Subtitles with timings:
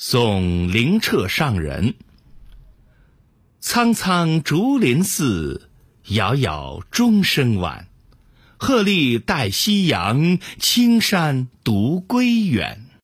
[0.00, 1.94] 送灵澈上人。
[3.58, 5.70] 苍苍竹林寺
[6.04, 7.88] 杳杳钟声晚
[8.56, 12.87] 鹤唳带夕阳青山独归远。